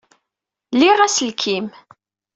[0.79, 1.67] Liɣ aselkim.